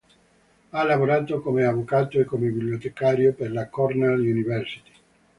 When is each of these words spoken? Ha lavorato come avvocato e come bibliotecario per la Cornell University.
Ha 0.71 0.83
lavorato 0.83 1.41
come 1.41 1.63
avvocato 1.63 2.19
e 2.19 2.25
come 2.25 2.47
bibliotecario 2.49 3.33
per 3.33 3.51
la 3.51 3.67
Cornell 3.69 4.17
University. 4.19 4.91